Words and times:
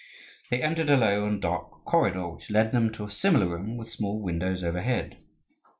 They 0.49 0.63
entered 0.63 0.89
a 0.89 0.97
low 0.97 1.27
and 1.27 1.39
dark 1.39 1.85
corridor, 1.85 2.27
which 2.29 2.49
led 2.49 2.71
them 2.71 2.91
to 2.93 3.03
a 3.03 3.11
similar 3.11 3.45
room 3.49 3.77
with 3.77 3.91
small 3.91 4.19
windows 4.19 4.63
overhead. 4.63 5.19